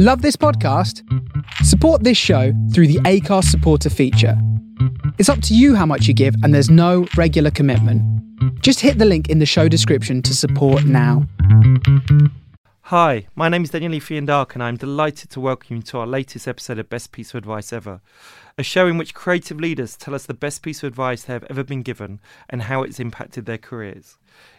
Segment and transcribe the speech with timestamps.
[0.00, 1.02] Love this podcast?
[1.64, 4.40] Support this show through the Anchor supporter feature.
[5.18, 8.00] It's up to you how much you give, and there's no regular commitment.
[8.62, 11.26] Just hit the link in the show description to support now.
[12.82, 16.06] Hi, my name is Daniel Lee Fiandaca, and I'm delighted to welcome you to our
[16.06, 18.00] latest episode of Best Piece of Advice Ever,
[18.56, 21.44] a show in which creative leaders tell us the best piece of advice they have
[21.50, 24.16] ever been given and how it's impacted their careers.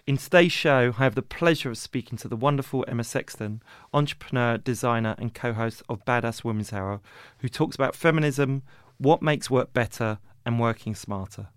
[0.10, 3.62] In today's show, I have the pleasure of speaking to the wonderful Emma Sexton,
[3.94, 7.00] entrepreneur, designer, and co host of Badass Women's Hour,
[7.38, 8.64] who talks about feminism,
[8.98, 11.50] what makes work better, and working smarter.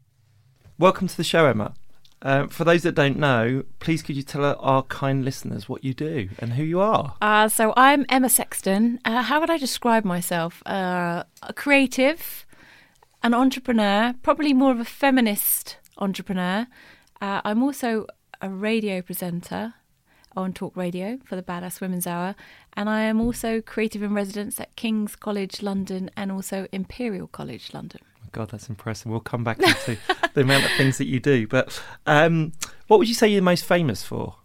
[0.78, 1.72] Welcome to the show, Emma.
[2.20, 5.94] Uh, for those that don't know, please could you tell our kind listeners what you
[5.94, 7.14] do and who you are?
[7.22, 9.00] Uh, so I'm Emma Sexton.
[9.06, 10.62] Uh, how would I describe myself?
[10.66, 12.44] Uh, a creative,
[13.22, 16.66] an entrepreneur, probably more of a feminist entrepreneur.
[17.22, 18.06] Uh, I'm also
[18.42, 19.74] a radio presenter
[20.36, 22.34] on Talk Radio for the Badass Women's Hour,
[22.74, 27.72] and I am also creative in residence at King's College London and also Imperial College
[27.72, 28.00] London.
[28.32, 29.06] God, that's impressive.
[29.10, 29.96] We'll come back into
[30.34, 31.46] the amount of things that you do.
[31.46, 32.52] But um,
[32.88, 34.36] what would you say you're most famous for?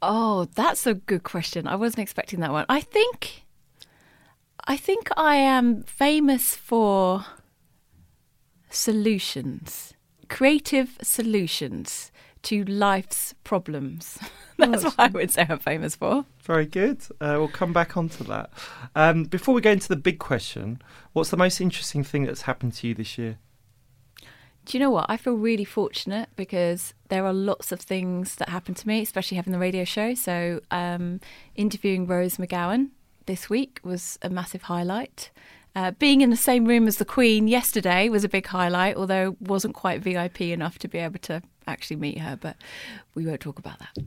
[0.00, 1.66] Oh, that's a good question.
[1.66, 2.66] I wasn't expecting that one.
[2.68, 3.44] I think,
[4.66, 7.26] I think I am famous for
[8.70, 9.94] solutions
[10.28, 12.10] creative solutions
[12.44, 14.18] to life's problems.
[14.58, 16.24] That's what I would say I'm famous for.
[16.42, 17.02] Very good.
[17.20, 18.50] Uh, we'll come back onto that.
[18.94, 20.80] Um, before we go into the big question,
[21.12, 23.38] what's the most interesting thing that's happened to you this year?
[24.66, 25.06] Do you know what?
[25.08, 29.36] I feel really fortunate because there are lots of things that happen to me, especially
[29.36, 30.14] having the radio show.
[30.14, 31.20] So, um,
[31.54, 32.90] interviewing Rose McGowan
[33.26, 35.30] this week was a massive highlight.
[35.76, 39.36] Uh, being in the same room as the Queen yesterday was a big highlight, although
[39.40, 42.36] wasn't quite VIP enough to be able to actually meet her.
[42.36, 42.56] But
[43.14, 44.04] we won't talk about that.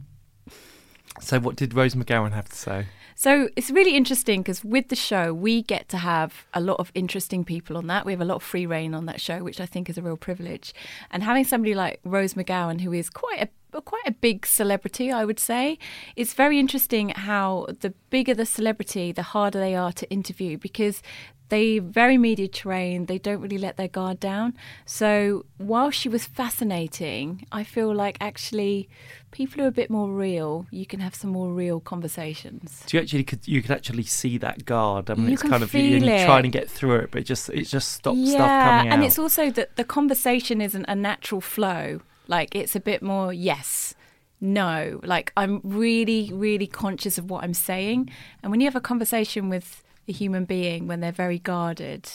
[1.19, 2.85] So, what did Rose McGowan have to say?
[3.15, 6.91] So, it's really interesting because with the show, we get to have a lot of
[6.93, 8.05] interesting people on that.
[8.05, 10.01] We have a lot of free reign on that show, which I think is a
[10.01, 10.73] real privilege.
[11.11, 13.49] And having somebody like Rose McGowan, who is quite a
[13.81, 15.77] quite a big celebrity, I would say.
[16.15, 21.03] It's very interesting how the bigger the celebrity, the harder they are to interview because
[21.49, 24.53] they very media trained they don't really let their guard down.
[24.85, 28.89] So while she was fascinating i feel like actually
[29.31, 32.83] people are a bit more real you can have some more real conversations.
[32.85, 35.63] So you actually could you could actually see that guard i mean you it's kind
[35.63, 38.35] of feel you trying to get through it but it just it just stops yeah,
[38.35, 38.93] stuff coming out.
[38.93, 42.01] and it's also that the conversation isn't a natural flow.
[42.27, 43.95] Like it's a bit more yes
[44.39, 44.99] no.
[45.03, 48.09] Like i'm really really conscious of what i'm saying.
[48.41, 52.09] And when you have a conversation with a human being when they're very guarded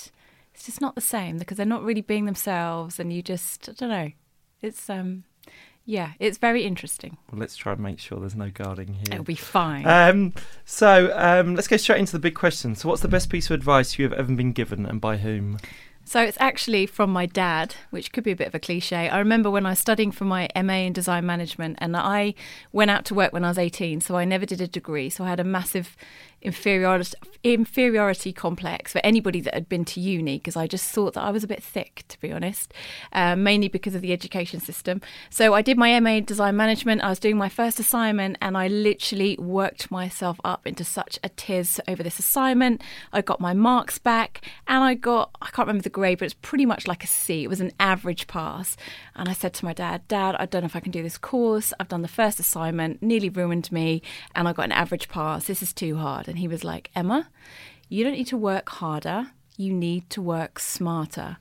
[0.55, 3.73] it's just not the same because they're not really being themselves and you just i
[3.73, 4.11] don't know.
[4.61, 5.25] It's um
[5.85, 7.19] yeah it's very interesting.
[7.31, 9.05] Well, let's try and make sure there's no guarding here.
[9.13, 9.87] It'll be fine.
[9.87, 10.33] Um,
[10.65, 13.55] so um, let's go straight into the big question so what's the best piece of
[13.55, 15.59] advice you have ever been given and by whom?
[16.05, 19.09] So it's actually from my dad, which could be a bit of a cliche.
[19.09, 22.35] I remember when I was studying for my MA in design management, and I
[22.73, 25.11] went out to work when I was 18, so I never did a degree.
[25.11, 25.97] So I had a massive
[26.43, 31.23] inferiority inferiority complex for anybody that had been to uni because I just thought that
[31.23, 32.73] I was a bit thick, to be honest,
[33.13, 35.01] uh, mainly because of the education system.
[35.29, 37.03] So I did my MA in design management.
[37.03, 41.29] I was doing my first assignment, and I literally worked myself up into such a
[41.31, 42.81] tiz over this assignment.
[43.13, 46.37] I got my marks back, and I got I can't remember the grade, but it's
[46.43, 47.43] pretty much like a C.
[47.43, 48.77] It was an average pass.
[49.17, 51.19] And I said to my dad, Dad, I don't know if I can do this
[51.19, 51.73] course.
[51.81, 54.01] I've done the first assignment, nearly ruined me,
[54.35, 55.47] and I got an average pass.
[55.47, 56.29] This is too hard.
[56.33, 57.29] And he was like, Emma,
[57.91, 59.33] you don't need to work harder.
[59.59, 61.37] You need to work smarter.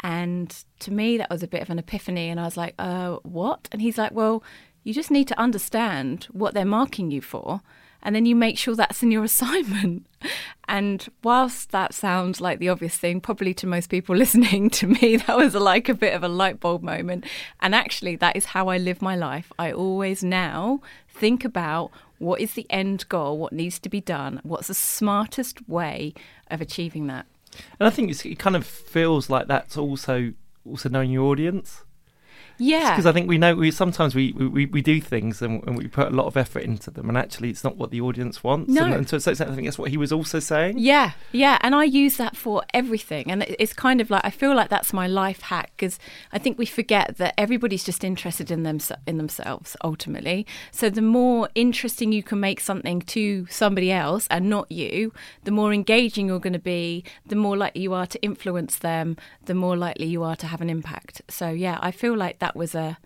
[0.00, 2.28] And to me, that was a bit of an epiphany.
[2.28, 3.70] And I was like, uh, what?
[3.72, 4.44] And he's like, well,
[4.82, 7.62] you just need to understand what they're marking you for
[8.04, 10.06] and then you make sure that's in your assignment.
[10.68, 15.16] And whilst that sounds like the obvious thing, probably to most people listening to me,
[15.16, 17.24] that was like a bit of a light bulb moment.
[17.60, 19.52] And actually, that is how I live my life.
[19.58, 24.40] I always now think about what is the end goal, what needs to be done,
[24.42, 26.14] what's the smartest way
[26.50, 27.26] of achieving that.
[27.78, 30.32] And I think it kind of feels like that's also
[30.66, 31.84] also knowing your audience.
[32.58, 35.76] Yeah, because I think we know we sometimes we, we, we do things and, and,
[35.76, 38.44] we put a lot of effort into them, and actually it's not what the audience
[38.44, 38.70] wants.
[38.70, 38.84] No.
[38.84, 40.78] and, and so, so I think that's what he was also saying.
[40.78, 44.54] Yeah, yeah, and I use that for everything, and it's kind of like I feel
[44.54, 45.98] like that's my life hack because
[46.32, 50.46] I think we forget that everybody's just interested in them in themselves ultimately.
[50.70, 55.12] So the more interesting you can make something to somebody else and not you,
[55.44, 59.16] the more engaging you're going to be, the more likely you are to influence them,
[59.46, 61.22] the more likely you are to have an impact.
[61.28, 62.98] So yeah, I feel like that was a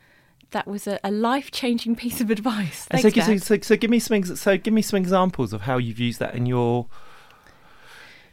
[0.50, 2.87] that was a, a life changing piece of advice.
[2.87, 5.79] Thanks, so, so, so, so give me some so give me some examples of how
[5.79, 6.87] you've used that in your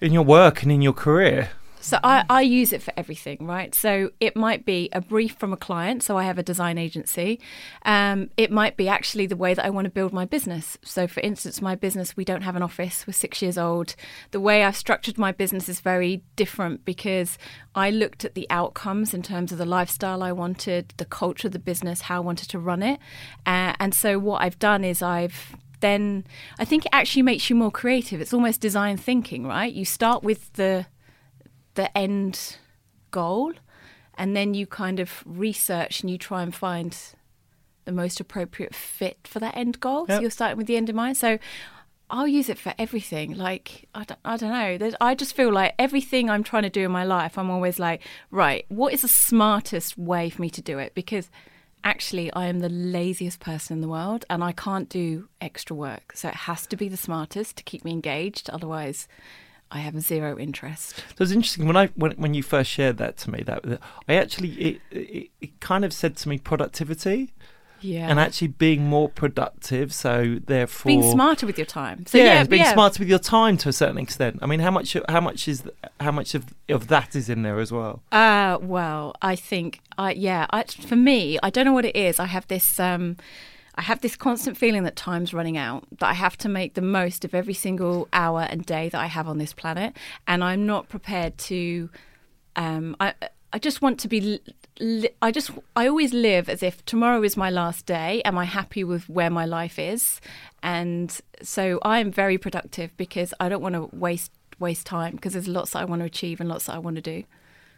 [0.02, 1.52] in your work and in your career.
[1.86, 3.76] So I, I use it for everything, right?
[3.76, 6.02] So it might be a brief from a client.
[6.02, 7.40] So I have a design agency.
[7.84, 10.80] Um, it might be actually the way that I want to build my business.
[10.84, 13.06] So for instance, my business, we don't have an office.
[13.06, 13.96] We're six years old.
[14.32, 17.38] The way I've structured my business is very different because
[17.76, 21.54] I looked at the outcomes in terms of the lifestyle I wanted, the culture of
[21.54, 23.00] the business, how I wanted to run it.
[23.46, 26.26] Uh, and so what I've done is I've then
[26.58, 28.22] I think it actually makes you more creative.
[28.22, 29.72] It's almost design thinking, right?
[29.72, 30.88] You start with the
[31.75, 32.57] the end
[33.12, 33.54] goal
[34.18, 36.98] and then you kind of research and you try and find
[37.86, 40.06] the most appropriate fit for that end goal.
[40.07, 40.18] Yep.
[40.18, 41.18] So you're starting with the end in mind.
[41.18, 41.38] So
[42.10, 43.36] I'll use it for everything.
[43.36, 44.77] Like, I don't, I don't know.
[44.77, 47.80] There's, I just feel like everything I'm trying to do in my life, I'm always
[47.80, 48.01] like,
[48.31, 50.94] right, what is the smartest way for me to do it?
[50.94, 51.30] Because
[51.83, 56.13] actually, I am the laziest person in the world and I can't do extra work.
[56.16, 58.50] So it has to be the smartest to keep me engaged.
[58.50, 59.07] Otherwise,
[59.72, 60.96] I have zero interest.
[61.18, 64.14] So it's interesting when I when when you first shared that to me that, I
[64.16, 67.34] actually it, it it kind of said to me productivity
[67.82, 68.10] Yeah.
[68.10, 69.94] and actually being more productive.
[69.94, 72.06] So therefore, being smarter with your time.
[72.06, 72.74] So yeah, yeah, being yeah.
[72.74, 74.40] smarter with your time to a certain extent.
[74.42, 75.64] I mean, how much how much is
[76.00, 78.02] how much of of that is in there as well?
[78.12, 82.20] Uh, well, I think, I yeah, I, for me, I don't know what it is.
[82.20, 83.18] I have this, um,
[83.75, 85.86] I have this constant feeling that time's running out.
[86.00, 89.07] That I have to make the most of every single hour and day that I
[89.07, 89.95] have on this planet,
[90.27, 91.89] and I'm not prepared to.
[92.56, 93.13] Um, I
[93.51, 94.39] I just want to be.
[95.22, 98.22] I just I always live as if tomorrow is my last day.
[98.24, 100.19] Am I happy with where my life is?
[100.63, 105.33] And so I am very productive because I don't want to waste waste time because
[105.33, 107.24] there's lots that I want to achieve and lots that I want to do.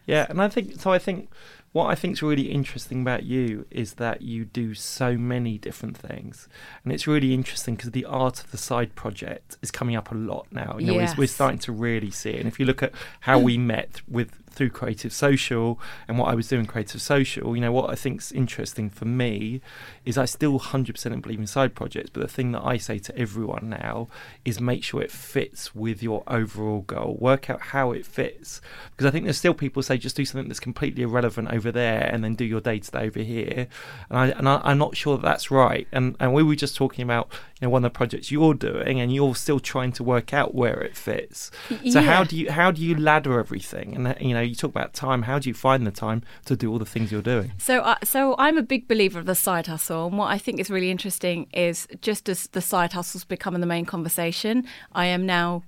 [0.05, 0.91] Yeah, and I think so.
[0.91, 1.29] I think
[1.74, 5.98] what I think is really interesting about you is that you do so many different
[5.98, 6.48] things,
[6.84, 10.16] and it's really interesting because the art of the side project is coming up a
[10.16, 10.78] lot now.
[10.80, 12.40] You know, we're, we're starting to really see it.
[12.40, 13.46] And if you look at how hmm.
[13.46, 17.71] we met with through Creative Social and what I was doing Creative Social, you know,
[17.71, 19.62] what I think's interesting for me
[20.04, 23.18] is I still 100% believe in side projects, but the thing that I say to
[23.18, 24.07] everyone now
[24.44, 27.18] is make sure it fits with your overall goal.
[27.19, 28.59] Work out how it fits,
[28.92, 32.09] because I think there's still people say just do something that's completely irrelevant over there
[32.12, 33.68] and then do your day to day over here,
[34.09, 35.88] and I and I, I'm not sure that that's right.
[35.92, 39.00] And and we were just talking about you know one of the projects you're doing,
[39.00, 41.51] and you're still trying to work out where it fits.
[41.92, 43.95] So how do you how do you ladder everything?
[43.95, 45.23] And you know you talk about time.
[45.23, 47.51] How do you find the time to do all the things you're doing?
[47.57, 50.59] So, uh, so I'm a big believer of the side hustle, and what I think
[50.59, 55.25] is really interesting is just as the side hustle's becoming the main conversation, I am
[55.25, 55.63] now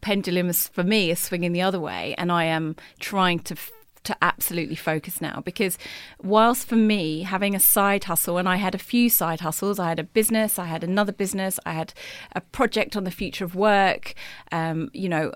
[0.00, 3.54] pendulum is for me is swinging the other way, and I am trying to.
[3.54, 3.72] f-
[4.06, 5.76] To absolutely focus now because,
[6.22, 9.88] whilst for me having a side hustle, and I had a few side hustles, I
[9.88, 11.92] had a business, I had another business, I had
[12.30, 14.14] a project on the future of work,
[14.52, 15.32] um, you know,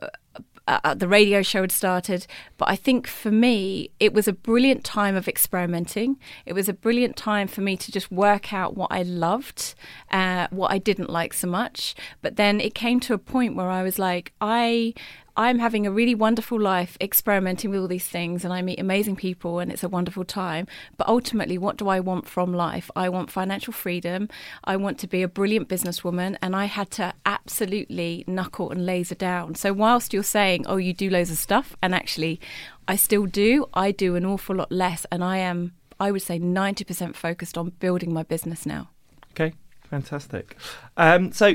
[0.84, 2.26] uh, the radio show had started.
[2.56, 6.18] But I think for me, it was a brilliant time of experimenting.
[6.46, 9.74] It was a brilliant time for me to just work out what I loved,
[10.10, 11.94] uh, what I didn't like so much.
[12.22, 14.94] But then it came to a point where I was like, I.
[15.40, 19.16] I'm having a really wonderful life experimenting with all these things, and I meet amazing
[19.16, 20.66] people, and it's a wonderful time.
[20.98, 22.90] But ultimately, what do I want from life?
[22.94, 24.28] I want financial freedom.
[24.64, 29.14] I want to be a brilliant businesswoman, and I had to absolutely knuckle and laser
[29.14, 29.54] down.
[29.54, 32.38] So, whilst you're saying, oh, you do loads of stuff, and actually,
[32.86, 36.38] I still do, I do an awful lot less, and I am, I would say,
[36.38, 38.90] 90% focused on building my business now.
[39.30, 39.54] Okay,
[39.88, 40.58] fantastic.
[40.98, 41.54] Um, so,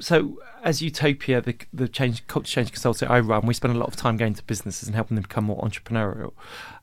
[0.00, 3.88] so as Utopia, the the change culture change consultancy I run, we spend a lot
[3.88, 6.32] of time going to businesses and helping them become more entrepreneurial.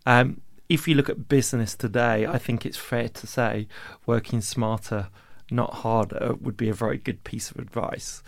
[0.06, 3.68] Um, if you look at business today, I think it's fair to say
[4.06, 5.10] working smarter,
[5.50, 8.22] not harder, would be a very good piece of advice.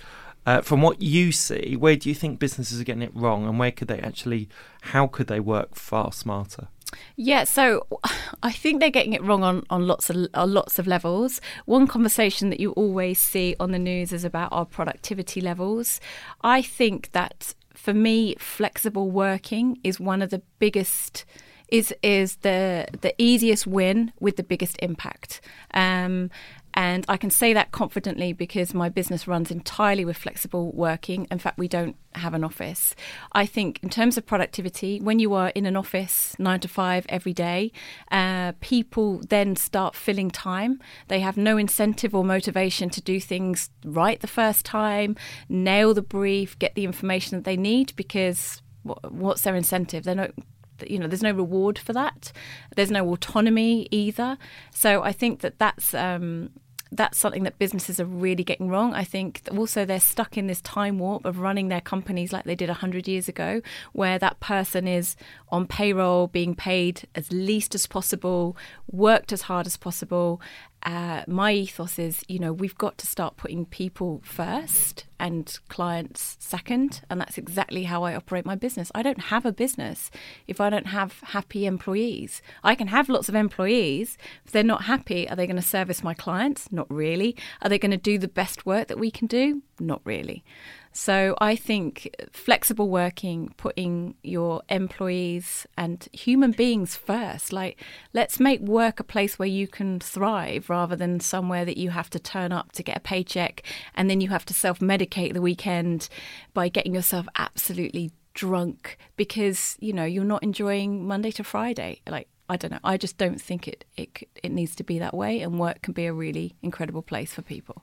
[0.43, 3.59] Uh, from what you see, where do you think businesses are getting it wrong, and
[3.59, 4.49] where could they actually,
[4.81, 6.67] how could they work far smarter?
[7.15, 7.85] Yeah, so
[8.43, 11.41] I think they're getting it wrong on, on lots of on lots of levels.
[11.65, 15.99] One conversation that you always see on the news is about our productivity levels.
[16.41, 21.25] I think that for me, flexible working is one of the biggest
[21.69, 25.41] is is the the easiest win with the biggest impact.
[25.73, 26.29] Um,
[26.73, 31.27] and I can say that confidently because my business runs entirely with flexible working.
[31.29, 32.95] In fact, we don't have an office.
[33.33, 37.05] I think, in terms of productivity, when you are in an office nine to five
[37.09, 37.71] every day,
[38.11, 40.79] uh, people then start filling time.
[41.07, 45.15] They have no incentive or motivation to do things right the first time,
[45.49, 50.03] nail the brief, get the information that they need because what's their incentive?
[50.03, 50.31] They're not
[50.89, 52.31] you know there's no reward for that
[52.75, 54.37] there's no autonomy either
[54.71, 56.49] so i think that that's um,
[56.91, 58.93] that's something that businesses are really getting wrong.
[58.93, 62.55] I think also they're stuck in this time warp of running their companies like they
[62.55, 63.61] did 100 years ago,
[63.93, 65.15] where that person is
[65.49, 68.57] on payroll, being paid as least as possible,
[68.91, 70.41] worked as hard as possible,
[70.83, 76.37] uh, my ethos is, you know, we've got to start putting people first and clients
[76.39, 77.01] second.
[77.09, 78.91] And that's exactly how I operate my business.
[78.95, 80.09] I don't have a business
[80.47, 82.41] if I don't have happy employees.
[82.63, 84.17] I can have lots of employees.
[84.45, 86.71] If they're not happy, are they going to service my clients?
[86.71, 87.35] Not really.
[87.61, 89.61] Are they going to do the best work that we can do?
[89.79, 90.43] Not really.
[90.93, 97.81] So I think flexible working, putting your employees and human beings first, like
[98.13, 102.09] let's make work a place where you can thrive rather than somewhere that you have
[102.11, 103.63] to turn up to get a paycheck
[103.95, 106.09] and then you have to self medicate the weekend
[106.53, 112.01] by getting yourself absolutely drunk because, you know, you're not enjoying Monday to Friday.
[112.07, 112.79] Like I don't know.
[112.83, 115.93] I just don't think it, it it needs to be that way, and work can
[115.93, 117.81] be a really incredible place for people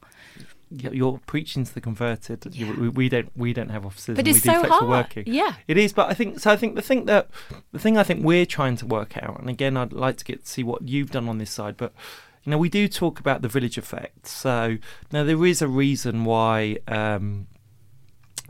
[0.71, 2.47] you're preaching to the converted.
[2.55, 2.73] Yeah.
[2.73, 4.89] We, we, don't we don't have offices, but it's we do so hard.
[4.89, 5.25] working.
[5.27, 5.93] Yeah, it is.
[5.93, 6.51] But I think so.
[6.51, 7.29] I think the thing that
[7.73, 10.45] the thing I think we're trying to work out, and again, I'd like to get
[10.45, 11.93] to see what you've done on this side, but.
[12.45, 14.27] You know, we do talk about the village effect.
[14.27, 14.79] So
[15.13, 17.47] now there is a reason why um,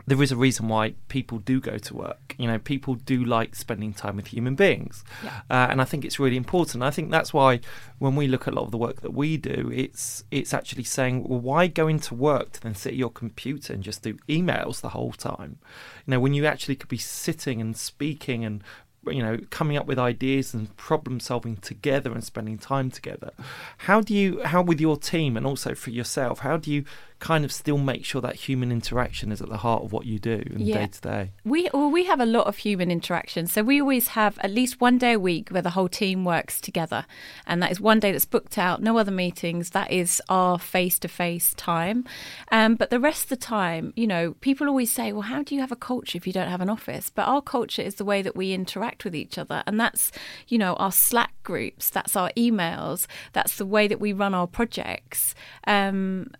[0.09, 2.35] there is a reason why people do go to work.
[2.39, 5.41] You know, people do like spending time with human beings, yeah.
[5.51, 6.83] uh, and I think it's really important.
[6.83, 7.59] I think that's why
[7.99, 10.83] when we look at a lot of the work that we do, it's it's actually
[10.83, 14.15] saying, well, why go into work to then sit at your computer and just do
[14.27, 15.59] emails the whole time?
[16.07, 18.63] You know, when you actually could be sitting and speaking and
[19.07, 23.31] you know coming up with ideas and problem solving together and spending time together
[23.79, 26.83] how do you how with your team and also for yourself how do you
[27.19, 30.19] kind of still make sure that human interaction is at the heart of what you
[30.19, 31.31] do in day to day.
[31.43, 34.79] We well, we have a lot of human interaction, so we always have at least
[34.79, 37.05] one day a week where the whole team works together,
[37.45, 39.71] and that is one day that's booked out, no other meetings.
[39.71, 42.05] That is our face to face time,
[42.51, 45.55] um, but the rest of the time, you know, people always say, "Well, how do
[45.55, 48.05] you have a culture if you don't have an office?" But our culture is the
[48.05, 50.11] way that we interact with each other, and that's
[50.47, 54.47] you know our Slack groups, that's our emails, that's the way that we run our
[54.47, 55.35] projects.
[55.67, 56.31] Um,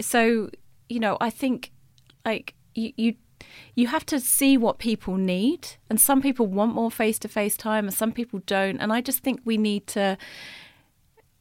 [0.00, 0.50] so
[0.88, 1.72] you know, I think
[2.24, 3.14] like you, you
[3.74, 7.56] you have to see what people need and some people want more face to face
[7.56, 10.16] time and some people don't and i just think we need to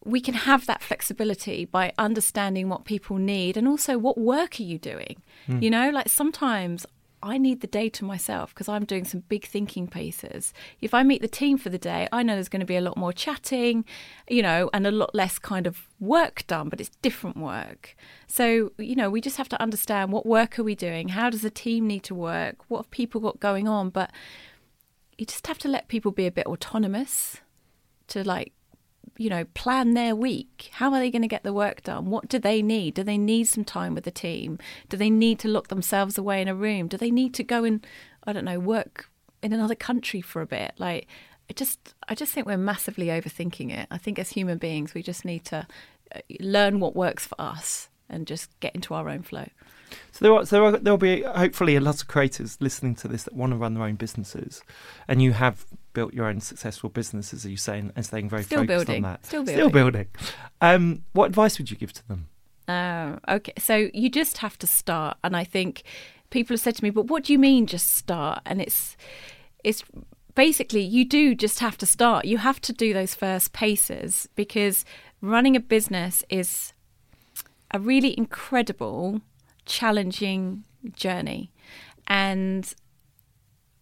[0.03, 4.63] we can have that flexibility by understanding what people need and also what work are
[4.63, 5.61] you doing mm.
[5.61, 6.87] you know like sometimes
[7.23, 10.53] I need the day to myself because I'm doing some big thinking pieces.
[10.81, 12.81] If I meet the team for the day, I know there's going to be a
[12.81, 13.85] lot more chatting,
[14.27, 17.95] you know, and a lot less kind of work done, but it's different work.
[18.27, 21.09] So, you know, we just have to understand what work are we doing?
[21.09, 22.57] How does the team need to work?
[22.67, 23.89] What have people got going on?
[23.89, 24.11] But
[25.17, 27.37] you just have to let people be a bit autonomous
[28.07, 28.53] to like
[29.17, 30.69] you know, plan their week.
[30.73, 32.09] How are they going to get the work done?
[32.09, 32.95] What do they need?
[32.95, 34.57] Do they need some time with the team?
[34.89, 36.87] Do they need to lock themselves away in a room?
[36.87, 37.85] Do they need to go and,
[38.23, 39.09] I don't know, work
[39.43, 40.73] in another country for a bit?
[40.77, 41.07] Like,
[41.49, 43.87] I just, I just think we're massively overthinking it.
[43.91, 45.67] I think as human beings, we just need to
[46.15, 49.47] uh, learn what works for us and just get into our own flow.
[50.11, 53.23] So there are, there are, there'll be hopefully a lot of creators listening to this
[53.23, 54.63] that want to run their own businesses,
[55.07, 58.60] and you have built your own successful businesses, as you say, and staying very Still
[58.60, 59.05] focused building.
[59.05, 59.25] on that.
[59.25, 59.55] Still building.
[59.55, 60.07] Still building.
[60.62, 62.27] Um, what advice would you give to them?
[62.67, 63.53] Oh, okay.
[63.57, 65.83] So you just have to start, and I think
[66.29, 68.95] people have said to me, "But what do you mean, just start?" And it's
[69.63, 69.83] it's
[70.36, 72.25] basically you do just have to start.
[72.25, 74.86] You have to do those first paces because
[75.21, 76.74] running a business is
[77.71, 79.21] a really incredible,
[79.65, 81.51] challenging journey,
[82.07, 82.74] and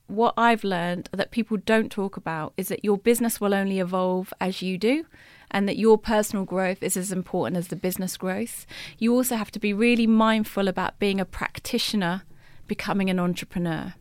[0.10, 4.34] what I've learned that people don't talk about is that your business will only evolve
[4.42, 5.06] as you do
[5.52, 8.66] and that your personal growth is as important as the business growth.
[8.98, 12.24] You also have to be really mindful about being a practitioner,
[12.68, 13.94] becoming an entrepreneur.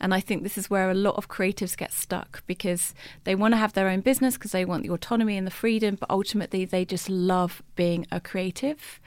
[0.00, 3.52] And I think this is where a lot of creatives get stuck because they want
[3.52, 6.64] to have their own business because they want the autonomy and the freedom, but ultimately
[6.64, 9.00] they just love being a creative.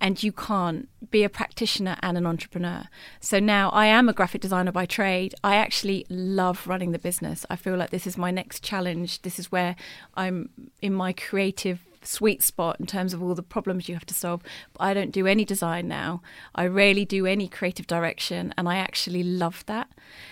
[0.00, 2.84] And you can't be a practitioner and an entrepreneur.
[3.20, 5.34] So now I am a graphic designer by trade.
[5.42, 7.46] I actually love running the business.
[7.48, 9.22] I feel like this is my next challenge.
[9.22, 9.76] This is where
[10.14, 10.50] I'm
[10.82, 14.42] in my creative sweet spot in terms of all the problems you have to solve.
[14.72, 16.22] But I don't do any design now.
[16.54, 19.88] I rarely do any creative direction, and I actually love that.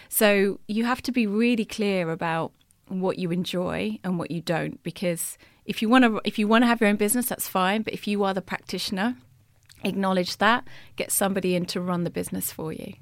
[0.09, 2.53] So you have to be really clear about
[2.89, 6.63] what you enjoy and what you don't, because if you want to if you want
[6.63, 7.83] to have your own business, that's fine.
[7.83, 9.17] But if you are the practitioner,
[9.83, 10.67] acknowledge that.
[10.97, 12.95] Get somebody in to run the business for you.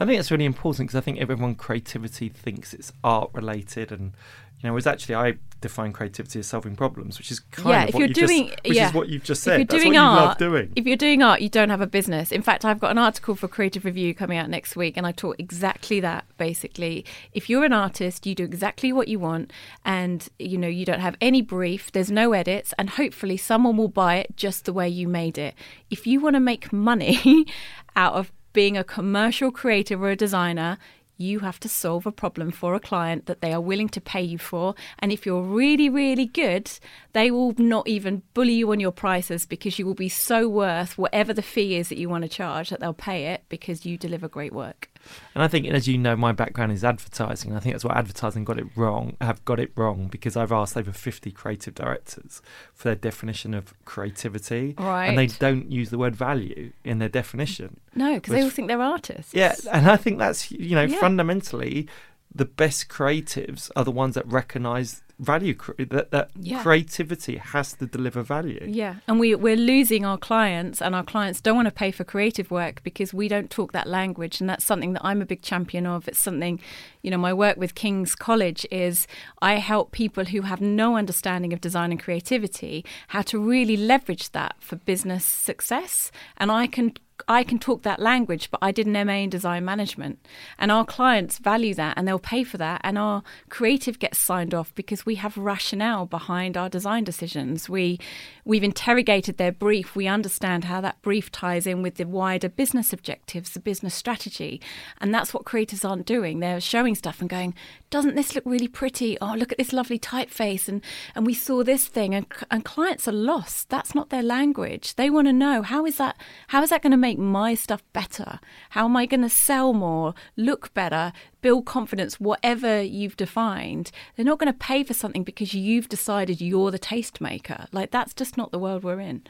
[0.00, 4.12] I think that's really important because I think everyone creativity thinks it's art related and
[4.60, 7.88] you know, whereas actually I define creativity as solving problems, which is kind Yeah, of
[7.88, 8.88] if what you're you doing- just, which yeah.
[8.88, 9.54] is what you've just said.
[9.54, 10.72] If you're That's doing what you love art- doing.
[10.76, 12.30] If you're doing art, you don't have a business.
[12.30, 15.10] In fact, I've got an article for Creative Review coming out next week, and I
[15.12, 16.26] talk exactly that.
[16.38, 19.52] Basically, if you're an artist, you do exactly what you want,
[19.84, 21.90] and you know you don't have any brief.
[21.90, 25.54] There's no edits, and hopefully someone will buy it just the way you made it.
[25.90, 27.46] If you want to make money
[27.96, 30.78] out of being a commercial creative or a designer.
[31.18, 34.22] You have to solve a problem for a client that they are willing to pay
[34.22, 34.76] you for.
[35.00, 36.70] And if you're really, really good,
[37.12, 40.96] they will not even bully you on your prices because you will be so worth
[40.96, 43.98] whatever the fee is that you want to charge that they'll pay it because you
[43.98, 44.88] deliver great work.
[45.34, 47.54] And I think, as you know, my background is advertising.
[47.56, 49.16] I think that's why advertising got it wrong.
[49.20, 52.42] Have got it wrong because I've asked over fifty creative directors
[52.74, 57.80] for their definition of creativity, and they don't use the word value in their definition.
[57.94, 59.32] No, because they all think they're artists.
[59.34, 61.00] Yeah, and I think that's you know Yeah.
[61.00, 61.88] fundamentally
[62.34, 65.56] the best creatives are the ones that recognise value.
[65.78, 66.62] That that Yeah.
[66.62, 68.64] creativity has to deliver value.
[68.68, 72.04] Yeah, and we we're losing our clients, and our clients don't want to pay for
[72.04, 75.42] creative work because we don't talk that language, and that's something that I'm a big
[75.42, 76.06] champion of.
[76.08, 76.60] It's something,
[77.02, 79.06] you know, my work with King's College is
[79.42, 84.30] I help people who have no understanding of design and creativity how to really leverage
[84.32, 86.92] that for business success, and I can.
[87.26, 90.18] I can talk that language, but I did an MA in design management.
[90.58, 92.80] And our clients value that and they'll pay for that.
[92.84, 97.68] And our creative gets signed off because we have rationale behind our design decisions.
[97.68, 97.98] We
[98.44, 99.96] we've interrogated their brief.
[99.96, 104.60] We understand how that brief ties in with the wider business objectives, the business strategy.
[105.00, 106.40] And that's what creators aren't doing.
[106.40, 107.54] They're showing stuff and going,
[107.90, 109.18] doesn't this look really pretty?
[109.20, 110.68] Oh, look at this lovely typeface.
[110.68, 110.82] And,
[111.14, 112.14] and we saw this thing.
[112.14, 113.70] And, and clients are lost.
[113.70, 114.94] That's not their language.
[114.96, 116.16] They want to know how is that,
[116.48, 118.40] how is that going to make my stuff better?
[118.70, 123.92] How am I going to sell more, look better, build confidence, whatever you've defined?
[124.16, 127.68] They're not going to pay for something because you've decided you're the tastemaker.
[127.72, 129.22] Like, that's just not the world we're in.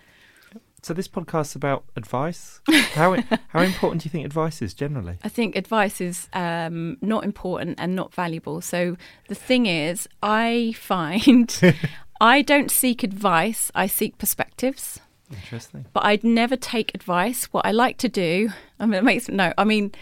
[0.82, 2.61] So this podcast's about advice.
[2.94, 3.16] How
[3.49, 5.18] how important do you think advice is generally?
[5.25, 8.61] I think advice is um, not important and not valuable.
[8.61, 8.97] So
[9.28, 11.54] the thing is, I find
[12.21, 15.00] I don't seek advice, I seek perspectives.
[15.32, 15.86] Interesting.
[15.93, 17.45] But I'd never take advice.
[17.47, 19.93] What I like to do, I mean, it makes no, I mean,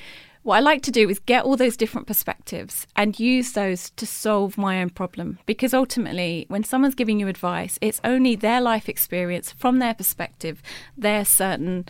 [0.46, 4.06] what I like to do is get all those different perspectives and use those to
[4.06, 5.40] solve my own problem.
[5.44, 10.62] Because ultimately, when someone's giving you advice, it's only their life experience from their perspective,
[10.96, 11.84] their certain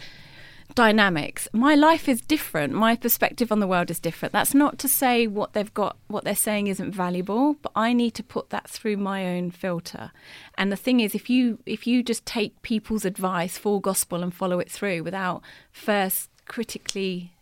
[0.74, 1.48] dynamics.
[1.52, 2.72] My life is different.
[2.72, 4.32] My perspective on the world is different.
[4.32, 8.12] That's not to say what they've got, what they're saying isn't valuable, but I need
[8.14, 10.12] to put that through my own filter.
[10.58, 14.34] And the thing is, if you if you just take people's advice full gospel and
[14.34, 17.32] follow it through without first critically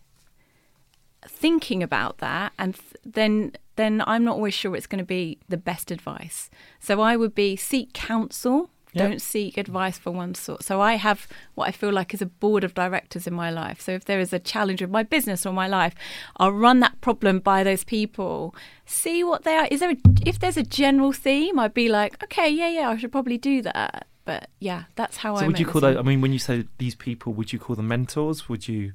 [1.27, 5.39] thinking about that and th- then then I'm not always sure it's going to be
[5.49, 6.49] the best advice.
[6.79, 9.09] So I would be seek counsel, Yep.
[9.09, 10.63] don't seek advice for one sort.
[10.63, 13.81] So I have what I feel like is a board of directors in my life.
[13.81, 15.93] So if there is a challenge with my business or my life,
[16.37, 18.55] I'll run that problem by those people,
[18.85, 19.67] see what they are.
[19.69, 22.97] Is there a, if there's a general theme, I'd be like, okay, yeah, yeah, I
[22.97, 24.07] should probably do that.
[24.23, 25.41] But yeah, that's how I.
[25.41, 25.97] So would you call those?
[25.97, 28.49] I mean, when you say these people, would you call them mentors?
[28.49, 28.93] Would you?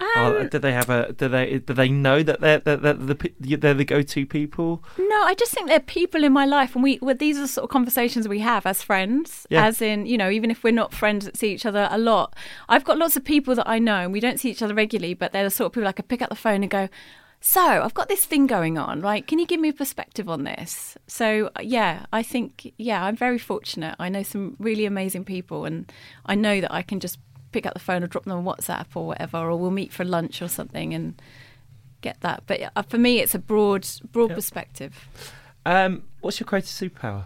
[0.00, 1.12] Are- Um, do they have a?
[1.12, 1.58] Do they?
[1.58, 4.82] Do they know that they're that the they're the go-to people?
[4.98, 7.48] No, I just think they're people in my life, and we well, these are the
[7.48, 9.46] sort of conversations we have as friends.
[9.50, 9.66] Yeah.
[9.66, 12.34] As in, you know, even if we're not friends that see each other a lot,
[12.68, 15.14] I've got lots of people that I know, and we don't see each other regularly,
[15.14, 16.88] but they're the sort of people I could pick up the phone and go.
[17.40, 19.00] So I've got this thing going on.
[19.00, 19.24] Right?
[19.26, 20.96] Can you give me a perspective on this?
[21.06, 23.94] So yeah, I think yeah, I'm very fortunate.
[23.98, 25.90] I know some really amazing people, and
[26.26, 27.18] I know that I can just
[27.52, 30.04] pick up the phone or drop them a WhatsApp or whatever, or we'll meet for
[30.04, 31.20] lunch or something and
[32.00, 32.44] get that.
[32.46, 34.36] But uh, for me, it's a broad broad Yep.
[34.36, 35.08] perspective.
[35.66, 37.24] Um, what's your creative superpower?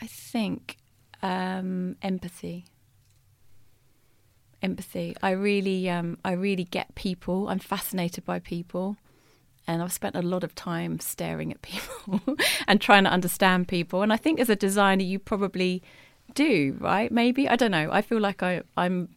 [0.00, 0.76] I think
[1.22, 2.66] um, empathy.
[4.62, 5.14] Empathy.
[5.22, 7.48] I really, um, I really get people.
[7.48, 8.96] I'm fascinated by people,
[9.66, 12.20] and I've spent a lot of time staring at people
[12.66, 14.02] and trying to understand people.
[14.02, 15.82] And I think as a designer, you probably
[16.36, 17.10] do, right?
[17.10, 17.88] Maybe I don't know.
[17.90, 19.08] I feel like I, I'm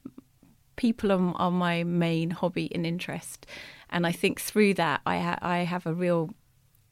[0.75, 3.45] people are, are my main hobby and interest,
[3.89, 6.32] and I think through that, I ha- I have a real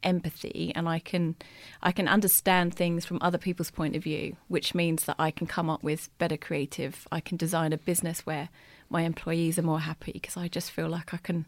[0.04, 1.36] empathy and I can
[1.82, 5.48] I can understand things from other people's point of view, which means that I can
[5.48, 7.08] come up with better creative.
[7.12, 8.50] I can design a business where
[8.90, 11.48] my employees are more happy because I just feel like I can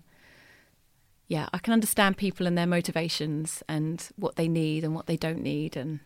[1.28, 5.16] yeah, I can understand people and their motivations and what they need and what they
[5.16, 6.00] don't need and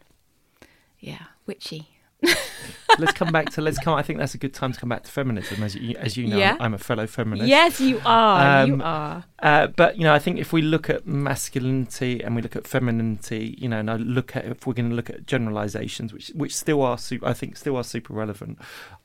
[0.99, 1.92] yeah, witchy.
[2.99, 3.95] let's come back to let's come.
[3.95, 6.27] I think that's a good time to come back to feminism, as you as you
[6.27, 6.57] know, Yeah.
[6.59, 7.47] I'm a fellow feminist.
[7.47, 8.65] Yes, you are.
[8.67, 9.25] you Um, are.
[9.39, 12.67] Uh, but you know, I think if we look at masculinity and we look at
[12.67, 16.29] femininity, you know, and I look at if we're going to look at generalizations, which
[16.35, 18.59] which still are super, I think still are super relevant.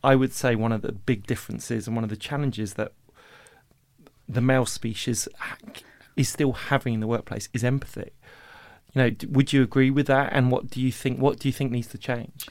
[0.05, 2.93] I would say one of the big differences and one of the challenges that
[4.29, 5.27] the male species
[6.17, 8.11] is still having in the workplace is empathy.
[8.95, 10.33] You know, would you agree with that?
[10.33, 11.19] And what do you think?
[11.21, 12.47] What do you think needs to change?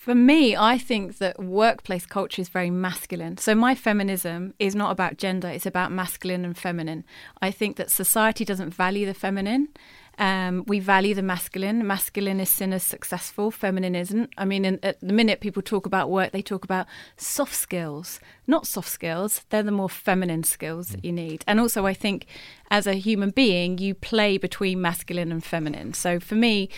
[0.00, 3.36] For me, I think that workplace culture is very masculine.
[3.36, 7.04] So my feminism is not about gender, it's about masculine and feminine.
[7.42, 9.68] I think that society doesn't value the feminine.
[10.16, 11.86] Um, we value the masculine.
[11.86, 14.30] Masculine is seen as successful, feminine isn't.
[14.38, 16.86] I mean, in, at the minute people talk about work, they talk about
[17.18, 19.42] soft skills, not soft skills.
[19.50, 21.44] They're the more feminine skills that you need.
[21.46, 22.24] And also, I think
[22.70, 25.92] as a human being, you play between masculine and feminine.
[25.92, 26.70] So for me,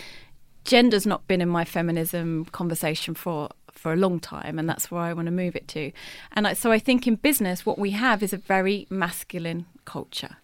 [0.65, 5.01] gender's not been in my feminism conversation for for a long time and that's where
[5.01, 5.93] I want to move it to.
[6.33, 10.37] And I, so I think in business what we have is a very masculine culture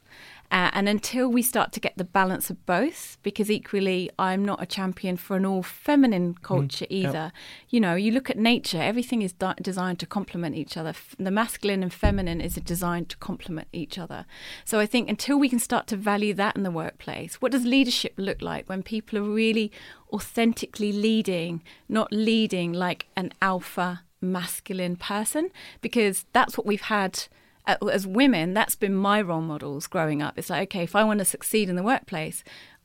[0.50, 4.62] uh, and until we start to get the balance of both, because equally, I'm not
[4.62, 7.32] a champion for an all feminine culture either.
[7.68, 10.90] You know, you look at nature, everything is di- designed to complement each other.
[10.90, 14.24] F- The masculine and feminine is designed to complement each other.
[14.64, 17.64] So I think until we can start to value that in the workplace, what does
[17.64, 19.70] leadership look like when people are really
[20.12, 25.50] authentically leading, not leading like an alpha masculine person?
[25.80, 27.24] Because that's what we've had
[27.68, 30.38] Uh, as women, that's been my role models growing up.
[30.38, 32.42] It's like, okay, if I want to succeed in the workplace,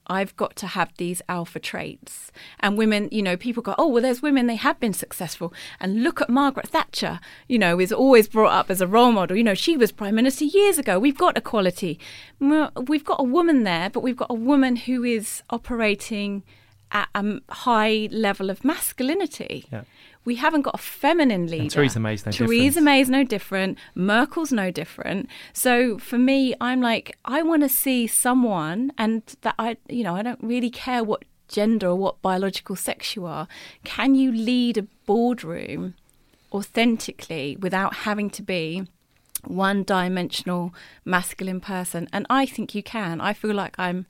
[0.07, 2.31] I've got to have these alpha traits.
[2.59, 5.53] And women, you know, people go, oh, well, there's women, they have been successful.
[5.79, 9.37] And look at Margaret Thatcher, you know, is always brought up as a role model.
[9.37, 10.99] You know, she was prime minister years ago.
[10.99, 11.97] We've got equality.
[12.39, 16.43] We've got a woman there, but we've got a woman who is operating
[16.91, 19.65] at a high level of masculinity.
[19.71, 19.83] Yeah.
[20.25, 21.69] We haven't got a feminine leader.
[21.69, 22.85] Theresa May's no Theresa different.
[22.85, 23.77] May's no different.
[23.93, 25.29] Merkel's no different.
[25.51, 30.15] So for me, I'm like, I want to see someone, and that I, you know,
[30.15, 33.47] I don't really care what gender or what biological sex you are.
[33.83, 35.95] Can you lead a boardroom
[36.51, 38.87] authentically without having to be
[39.43, 42.07] one dimensional masculine person?
[42.13, 43.19] And I think you can.
[43.19, 44.05] I feel like I'm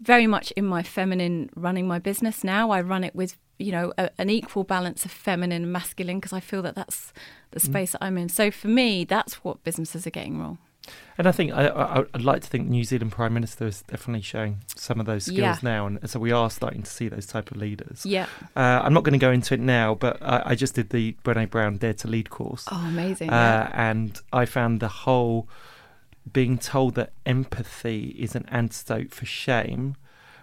[0.00, 2.70] very much in my feminine running my business now.
[2.70, 6.32] I run it with you know a, an equal balance of feminine and masculine because
[6.32, 7.12] I feel that that's
[7.50, 8.28] the space that I'm in.
[8.28, 10.58] So for me, that's what businesses are getting wrong.
[11.18, 14.60] And I think I, I'd like to think New Zealand Prime Minister is definitely showing
[14.74, 15.56] some of those skills Yeah.
[15.62, 18.04] now, and so we are starting to see those type of leaders.
[18.06, 18.26] Yeah.
[18.56, 21.14] Uh, I'm not going to go into it now, but I, I just did the
[21.22, 23.28] Brené Brown Dare to Lead course, Oh, amazing.
[23.30, 25.48] uh, and I found the whole
[26.32, 29.96] being told that empathy is an antidote for shame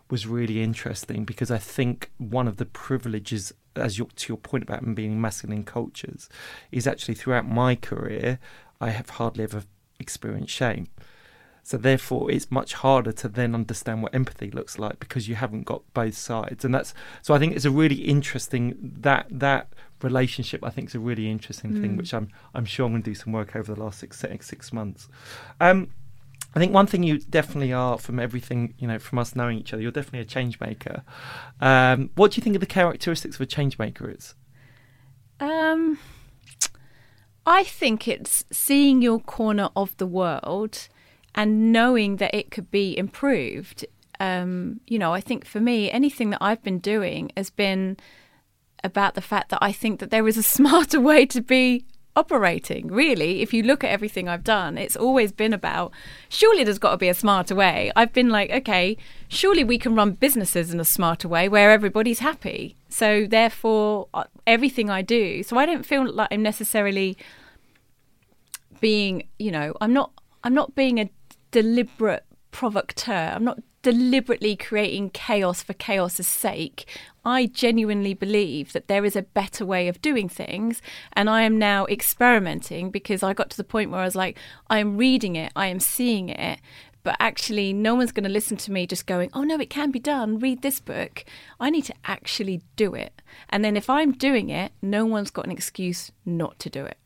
[0.10, 4.63] was really interesting because I think one of the privileges, as your, to your point
[4.63, 6.30] about being masculine cultures,
[6.72, 8.39] is actually throughout my career,
[8.80, 9.63] I have hardly ever
[10.00, 10.88] experienced shame.
[11.63, 15.63] So therefore, it's much harder to then understand what empathy looks like because you haven't
[15.63, 17.34] got both sides, and that's so.
[17.34, 20.63] I think it's a really interesting that that relationship.
[20.63, 21.98] I think is a really interesting thing, Mm.
[21.98, 24.48] which I'm I'm sure I'm going to do some work over the last six six,
[24.48, 25.10] six months.
[25.60, 25.89] Um,
[26.55, 29.73] I think one thing you definitely are from everything you know from us knowing each
[29.73, 29.81] other.
[29.81, 31.03] You're definitely a change maker.
[31.62, 34.33] Um, what do you think of the characteristics of a change maker is?
[35.39, 35.99] Um,
[37.45, 40.88] I think it's seeing your corner of the world
[41.36, 43.86] and knowing that it could be improved.
[44.19, 47.97] Um, you know, I think for me, anything that I've been doing has been
[48.83, 51.86] about the fact that I think that there is a smarter way to be
[52.17, 52.88] operating.
[52.88, 55.91] Really, if you look at everything I've done, it's always been about
[56.27, 57.91] surely there's got to be a smarter way.
[57.95, 62.19] I've been like, okay, surely we can run businesses in a smarter way where everybody's
[62.19, 62.75] happy.
[62.89, 67.17] So therefore, uh, everything I do, so I don't feel like I'm necessarily
[68.82, 70.12] being, you know, I'm not
[70.43, 71.10] I'm not being a
[71.51, 73.34] deliberate provocateur.
[73.36, 76.86] I'm not deliberately creating chaos for chaos's sake.
[77.23, 80.82] I genuinely believe that there is a better way of doing things
[81.13, 84.38] and I am now experimenting because I got to the point where I was like
[84.69, 86.60] I am reading it, I am seeing it,
[87.04, 89.89] but actually no one's going to listen to me just going, "Oh no, it can
[89.89, 90.38] be done.
[90.38, 91.23] Read this book."
[91.58, 93.21] I need to actually do it.
[93.47, 96.97] And then if I'm doing it, no one's got an excuse not to do it.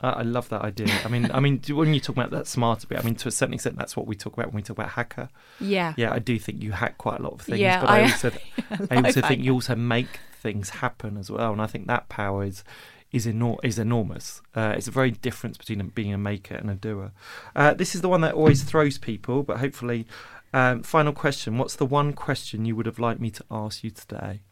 [0.00, 0.88] I I love that idea.
[1.04, 3.32] I mean, I mean, when you talk about that smarter bit, I mean, to a
[3.32, 5.28] certain extent, that's what we talk about when we talk about hacker.
[5.60, 5.94] Yeah.
[5.96, 8.02] Yeah, I do think you hack quite a lot of things, Yeah, but I, I-
[8.02, 8.30] also,
[8.90, 12.44] I also think you also make things happen as well, and I think that power
[12.44, 12.62] is
[13.10, 14.42] is enor- is enormous.
[14.54, 17.10] Uh, it's a very difference between being a maker and a doer.
[17.56, 20.06] Uh, this is the one that always throws people, but hopefully,
[20.52, 23.90] um, final question: What's the one question you would have liked me to ask you
[23.90, 24.42] today?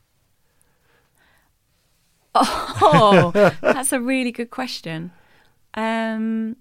[2.35, 3.31] Oh,
[3.61, 5.13] that's a really good question.
[5.77, 6.57] Um,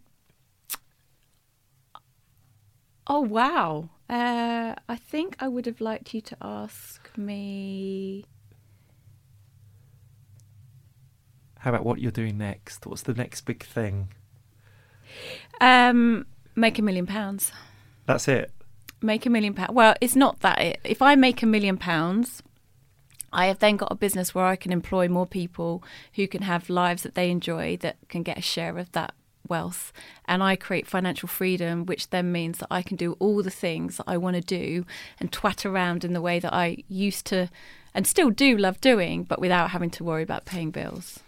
[3.07, 3.89] oh wow.
[4.09, 8.25] Uh, I think I would have liked you to ask me.
[11.59, 12.85] How about what you're doing next?
[12.85, 14.09] What's the next big thing?
[15.59, 17.51] Um, make a million pounds.
[18.05, 18.51] That's it.
[19.01, 19.71] Make a million pounds.
[19.71, 20.61] Well, it's not that.
[20.61, 20.79] It.
[20.83, 22.43] If I make a million pounds,
[23.35, 26.69] I have then got a business where I can employ more people who can have
[26.69, 29.13] lives that they enjoy that can get a share of that
[29.47, 29.91] wealth.
[30.25, 33.97] And I create financial freedom, which then means that I can do all the things
[33.97, 34.85] that I want to do
[35.19, 37.49] and twat around in the way that I used to
[37.93, 41.19] and still do love doing, but without having to worry about paying bills.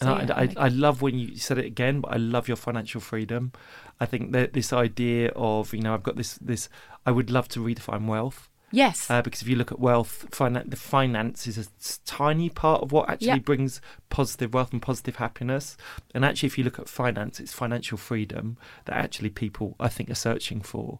[0.00, 2.16] And So, I, yeah, I, make- I love when you said it again, but I
[2.16, 3.52] love your financial freedom.
[4.00, 6.68] I think that this idea of you know I've got this this
[7.06, 9.10] I would love to redefine wealth Yes.
[9.10, 11.66] uh, because if you look at wealth, finan- the finance is a
[12.04, 13.38] tiny part of what actually Yeah.
[13.38, 15.76] brings positive wealth and positive happiness.
[16.14, 18.56] And actually, if you look at finance, it's financial freedom
[18.86, 20.98] that actually people I think are searching for.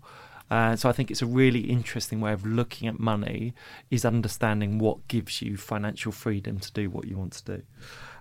[0.50, 3.54] Uh, so I think it's a really interesting way of looking at money
[3.90, 7.62] is understanding what gives you financial freedom to do what you want to do.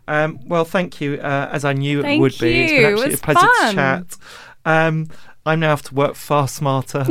[0.08, 1.16] Um, well, thank you.
[1.16, 2.88] Uh, as I knew it Thank would be, it's been you.
[3.04, 3.70] It a pleasure fun.
[3.70, 4.18] to chat.
[4.66, 5.08] Um,
[5.46, 7.04] I'm now have to work far smarter.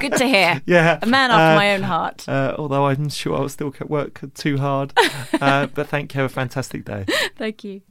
[0.00, 0.62] Good to hear.
[0.66, 2.28] yeah, A man after Uh, my own heart.
[2.28, 4.92] uh, although I'm sure I'll still work too hard.
[5.40, 6.20] uh, but thank you.
[6.20, 7.04] Have a fantastic day.
[7.36, 7.82] Thank you.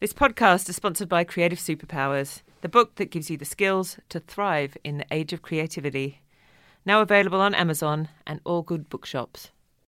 [0.00, 4.18] This podcast is sponsored by Creative Superpowers, the book that gives you the skills to
[4.20, 6.20] thrive in the age of creativity.
[6.84, 9.51] Now available on Amazon and all good bookshops.